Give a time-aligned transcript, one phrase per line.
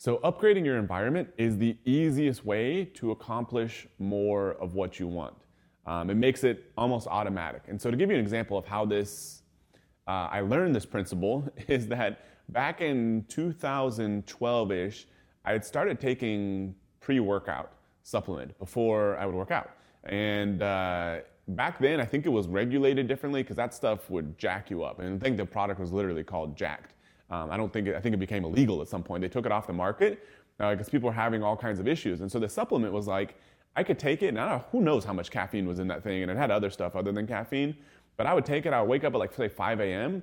[0.00, 5.34] So, upgrading your environment is the easiest way to accomplish more of what you want.
[5.86, 7.62] Um, it makes it almost automatic.
[7.66, 9.42] And so, to give you an example of how this,
[10.06, 15.08] uh, I learned this principle is that back in 2012 ish,
[15.44, 17.72] I had started taking pre workout
[18.04, 19.70] supplement before I would work out.
[20.04, 21.16] And uh,
[21.48, 25.00] back then, I think it was regulated differently because that stuff would jack you up.
[25.00, 26.94] And I think the product was literally called Jacked.
[27.30, 29.20] Um, I don't think it, I think it became illegal at some point.
[29.20, 30.26] They took it off the market
[30.58, 32.20] because uh, people were having all kinds of issues.
[32.20, 33.36] And so the supplement was like,
[33.76, 35.86] I could take it, and I don't know, who knows how much caffeine was in
[35.88, 37.76] that thing, and it had other stuff other than caffeine.
[38.16, 38.72] But I would take it.
[38.72, 40.22] I would wake up at like say 5 a.m.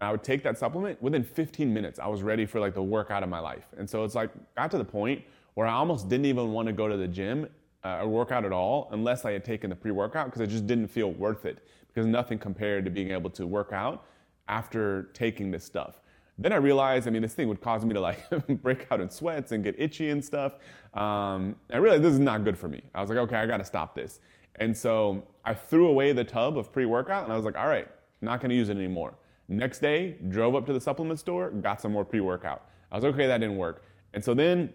[0.00, 1.00] I would take that supplement.
[1.02, 3.66] Within 15 minutes, I was ready for like the workout of my life.
[3.76, 5.22] And so it's like got to the point
[5.54, 7.46] where I almost didn't even want to go to the gym
[7.84, 10.66] uh, or work out at all unless I had taken the pre-workout because it just
[10.66, 14.04] didn't feel worth it because nothing compared to being able to work out
[14.48, 16.00] after taking this stuff.
[16.38, 18.28] Then I realized, I mean, this thing would cause me to like
[18.62, 20.54] break out in sweats and get itchy and stuff.
[20.92, 22.82] Um, I realized this is not good for me.
[22.94, 24.20] I was like, okay, I got to stop this.
[24.56, 27.88] And so I threw away the tub of pre-workout and I was like, all right,
[28.20, 29.14] not going to use it anymore.
[29.48, 32.68] Next day, drove up to the supplement store, got some more pre-workout.
[32.90, 33.84] I was like, okay, that didn't work.
[34.12, 34.72] And so then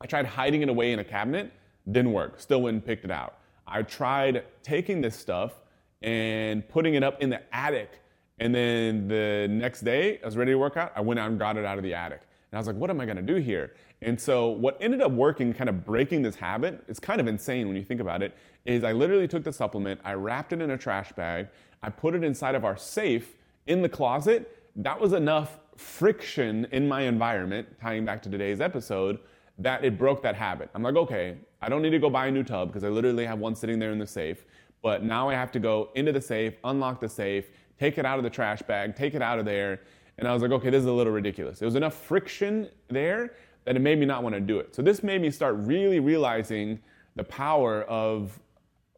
[0.00, 1.52] I tried hiding it away in a cabinet,
[1.90, 2.40] didn't work.
[2.40, 3.38] Still went and picked it out.
[3.66, 5.60] I tried taking this stuff
[6.02, 8.00] and putting it up in the attic
[8.40, 10.92] and then the next day, I was ready to work out.
[10.94, 12.22] I went out and got it out of the attic.
[12.50, 13.74] And I was like, what am I going to do here?
[14.00, 17.66] And so what ended up working, kind of breaking this habit, it's kind of insane
[17.66, 20.70] when you think about it, is I literally took the supplement, I wrapped it in
[20.70, 21.48] a trash bag,
[21.82, 23.34] I put it inside of our safe
[23.66, 24.56] in the closet.
[24.76, 29.18] That was enough friction in my environment, tying back to today's episode,
[29.58, 30.70] that it broke that habit.
[30.74, 33.26] I'm like, okay, I don't need to go buy a new tub because I literally
[33.26, 34.44] have one sitting there in the safe.
[34.80, 38.18] But now I have to go into the safe, unlock the safe, take it out
[38.18, 39.80] of the trash bag, take it out of there.
[40.18, 41.58] And I was like, okay, this is a little ridiculous.
[41.58, 44.74] There was enough friction there that it made me not want to do it.
[44.74, 46.80] So this made me start really realizing
[47.16, 48.38] the power of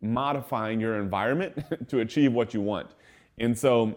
[0.01, 2.89] modifying your environment to achieve what you want.
[3.39, 3.97] And so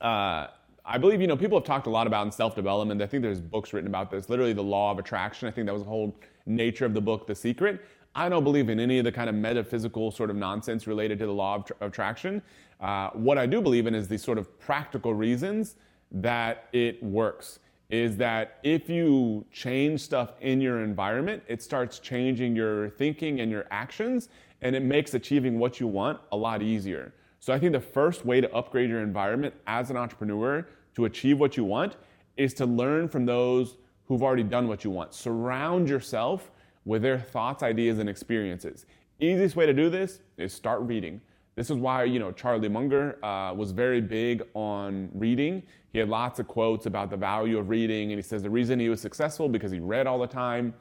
[0.00, 0.48] uh,
[0.84, 3.00] I believe, you know, people have talked a lot about in self-development.
[3.02, 5.46] I think there's books written about this, literally the law of attraction.
[5.46, 6.16] I think that was the whole
[6.46, 7.84] nature of the book, The Secret.
[8.14, 11.26] I don't believe in any of the kind of metaphysical sort of nonsense related to
[11.26, 12.42] the law of, attraction.
[12.80, 15.76] Uh, what I do believe in is these sort of practical reasons
[16.10, 17.58] that it works.
[17.88, 23.50] Is that if you change stuff in your environment, it starts changing your thinking and
[23.50, 24.28] your actions,
[24.62, 27.14] and it makes achieving what you want a lot easier.
[27.38, 31.40] So I think the first way to upgrade your environment as an entrepreneur to achieve
[31.40, 31.96] what you want
[32.36, 35.12] is to learn from those who've already done what you want.
[35.12, 36.50] Surround yourself
[36.84, 38.86] with their thoughts, ideas, and experiences.
[39.20, 41.20] Easiest way to do this is start reading.
[41.54, 45.62] This is why, you know, Charlie Munger uh, was very big on reading.
[45.92, 48.80] He had lots of quotes about the value of reading, and he says the reason
[48.80, 50.72] he was successful because he read all the time.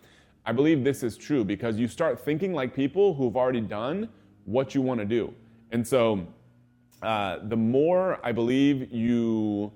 [0.45, 4.09] I believe this is true because you start thinking like people who've already done
[4.45, 5.33] what you want to do.
[5.71, 6.25] And so,
[7.03, 9.71] uh, the more I believe you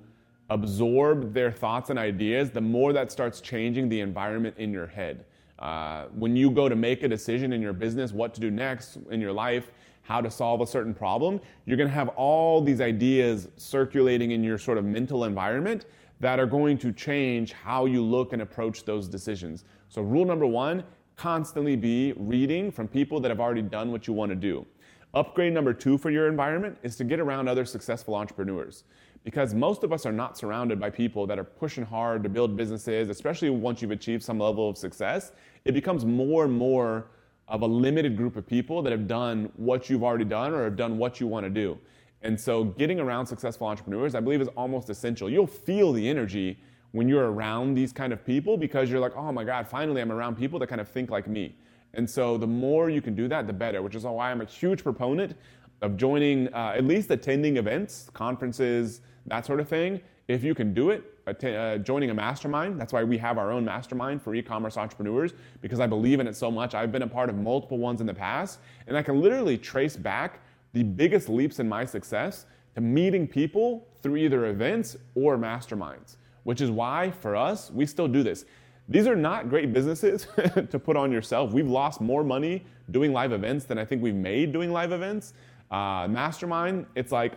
[0.50, 5.26] absorb their thoughts and ideas, the more that starts changing the environment in your head.
[5.60, 8.98] Uh, when you go to make a decision in your business, what to do next
[9.10, 9.72] in your life,
[10.02, 14.44] how to solve a certain problem, you're going to have all these ideas circulating in
[14.44, 15.86] your sort of mental environment
[16.20, 19.66] that are going to change how you look and approach those decisions.
[19.90, 20.84] So, rule number one
[21.16, 24.66] constantly be reading from people that have already done what you want to do.
[25.14, 28.84] Upgrade number two for your environment is to get around other successful entrepreneurs
[29.26, 32.56] because most of us are not surrounded by people that are pushing hard to build
[32.56, 35.32] businesses, especially once you've achieved some level of success.
[35.66, 37.08] It becomes more and more
[37.48, 40.76] of a limited group of people that have done what you've already done or have
[40.76, 41.76] done what you want to do.
[42.22, 45.28] And so getting around successful entrepreneurs, I believe, is almost essential.
[45.28, 46.60] You'll feel the energy
[46.92, 50.12] when you're around these kind of people because you're like, oh my God, finally I'm
[50.12, 51.56] around people that kind of think like me.
[51.96, 54.46] And so the more you can do that, the better, which is why I'm a
[54.46, 55.36] huge proponent
[55.82, 60.02] of joining, uh, at least attending events, conferences, that sort of thing.
[60.28, 63.66] If you can do it, uh, joining a mastermind, that's why we have our own
[63.66, 66.74] mastermind for e commerce entrepreneurs, because I believe in it so much.
[66.74, 69.96] I've been a part of multiple ones in the past, and I can literally trace
[69.96, 70.40] back
[70.74, 72.46] the biggest leaps in my success
[72.76, 78.08] to meeting people through either events or masterminds, which is why for us, we still
[78.08, 78.46] do this.
[78.88, 80.28] These are not great businesses
[80.70, 81.54] to put on yourself.
[81.54, 85.34] We've lost more money doing live events than I think we've made doing live events.
[85.72, 87.34] Uh, mastermind, it's like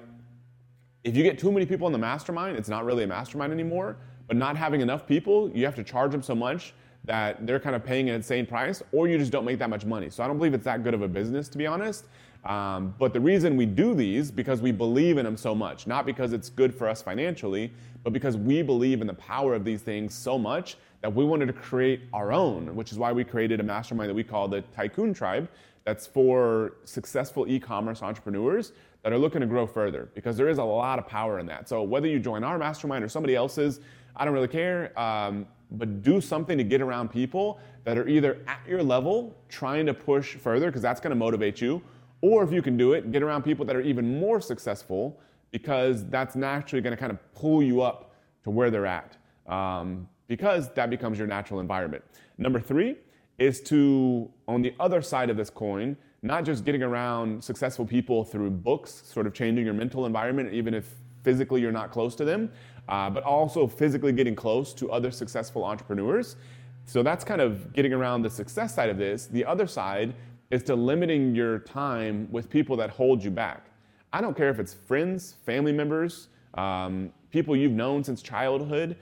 [1.05, 3.97] if you get too many people in the mastermind, it's not really a mastermind anymore.
[4.27, 6.75] But not having enough people, you have to charge them so much
[7.05, 9.87] that they're kind of paying an insane price, or you just don't make that much
[9.87, 10.11] money.
[10.11, 12.05] So I don't believe it's that good of a business, to be honest.
[12.45, 16.05] Um, but the reason we do these because we believe in them so much, not
[16.05, 17.73] because it's good for us financially,
[18.05, 21.47] but because we believe in the power of these things so much that we wanted
[21.47, 24.61] to create our own, which is why we created a mastermind that we call the
[24.77, 25.49] Tycoon Tribe
[25.85, 28.73] that's for successful e commerce entrepreneurs
[29.03, 31.69] that are looking to grow further because there is a lot of power in that.
[31.69, 33.81] So, whether you join our mastermind or somebody else's,
[34.17, 38.41] I don't really care, um, but do something to get around people that are either
[38.47, 41.83] at your level trying to push further because that's going to motivate you,
[42.21, 46.05] or if you can do it, get around people that are even more successful because
[46.07, 49.17] that's naturally going to kind of pull you up to where they're at
[49.47, 52.05] um, because that becomes your natural environment.
[52.37, 52.97] Number three
[53.39, 55.97] is to, on the other side of this coin,
[56.29, 60.75] not just getting around successful people through books, sort of changing your mental environment, even
[60.75, 60.95] if
[61.25, 62.53] physically you're not close to them,
[62.91, 66.37] uh, but also physically getting close to other successful entrepreneurs.
[66.85, 69.27] So that's kind of getting around the success side of this.
[69.27, 70.15] The other side
[70.51, 73.71] is to limiting your time with people that hold you back.
[74.13, 78.97] I don't care if it's friends, family members, um, people you've known since childhood.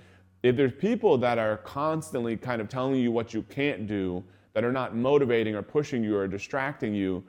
[0.44, 4.23] If there's people that are constantly kind of telling you what you can't do,
[4.56, 7.23] that are not motivating or pushing you or distracting you,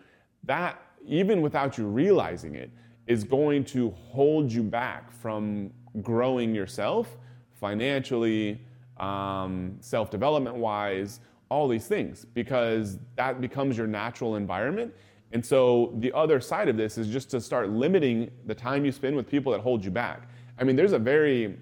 [0.45, 2.71] that, even without you realizing it,
[3.05, 5.69] is going to hold you back from
[6.01, 7.17] growing yourself
[7.51, 8.61] financially,
[8.95, 11.19] um, self development wise,
[11.49, 14.93] all these things, because that becomes your natural environment.
[15.33, 18.91] And so the other side of this is just to start limiting the time you
[18.93, 20.29] spend with people that hold you back.
[20.57, 21.57] I mean, there's a very,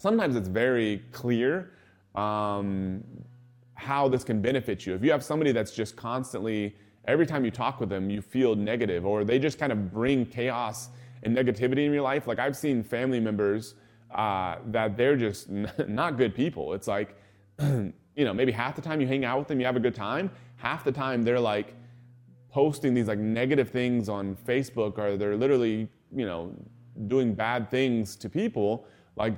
[0.00, 1.70] sometimes it's very clear
[2.16, 3.04] um,
[3.78, 4.94] how this can benefit you.
[4.94, 6.74] If you have somebody that's just constantly,
[7.06, 10.26] every time you talk with them, you feel negative, or they just kind of bring
[10.26, 10.88] chaos
[11.22, 12.26] and negativity in your life.
[12.26, 13.76] Like I've seen family members
[14.12, 16.74] uh, that they're just n- not good people.
[16.74, 17.16] It's like,
[17.60, 19.94] you know, maybe half the time you hang out with them, you have a good
[19.94, 20.28] time.
[20.56, 21.76] Half the time they're like
[22.50, 26.52] posting these like negative things on Facebook, or they're literally, you know,
[27.06, 28.86] doing bad things to people.
[29.14, 29.34] Like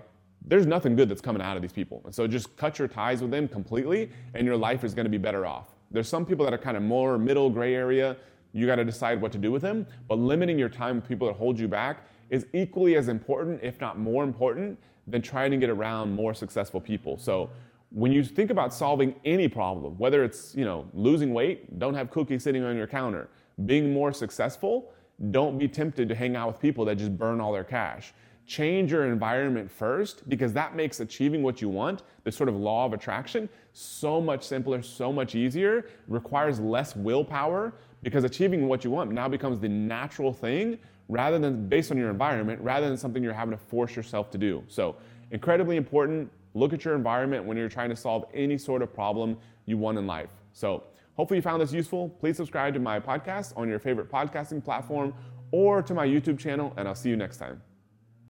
[0.46, 2.02] there's nothing good that's coming out of these people.
[2.04, 5.10] And so just cut your ties with them completely, and your life is going to
[5.10, 5.68] be better off.
[5.90, 8.16] There's some people that are kind of more middle gray area
[8.52, 9.86] you got to decide what to do with them.
[10.08, 13.80] But limiting your time with people that hold you back is equally as important, if
[13.80, 17.16] not more important, than trying to get around more successful people.
[17.18, 17.50] So
[17.90, 22.10] when you think about solving any problem, whether it's you know losing weight, don't have
[22.10, 23.28] cookies sitting on your counter,
[23.66, 24.92] being more successful,
[25.30, 28.12] don't be tempted to hang out with people that just burn all their cash.
[28.50, 32.84] Change your environment first because that makes achieving what you want, the sort of law
[32.84, 38.90] of attraction, so much simpler, so much easier, requires less willpower because achieving what you
[38.90, 43.22] want now becomes the natural thing rather than based on your environment, rather than something
[43.22, 44.64] you're having to force yourself to do.
[44.66, 44.96] So,
[45.30, 46.28] incredibly important.
[46.54, 49.96] Look at your environment when you're trying to solve any sort of problem you want
[49.96, 50.32] in life.
[50.54, 50.82] So,
[51.14, 52.08] hopefully, you found this useful.
[52.18, 55.14] Please subscribe to my podcast on your favorite podcasting platform
[55.52, 57.62] or to my YouTube channel, and I'll see you next time.